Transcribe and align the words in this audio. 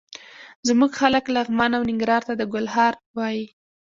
زموږ 0.67 0.91
خلک 1.01 1.23
لغمان 1.35 1.71
او 1.77 1.83
ننګرهار 1.89 2.21
ته 2.27 2.33
د 2.37 2.41
ګل 2.53 2.67
هار 2.75 2.93
وايي. 3.17 3.45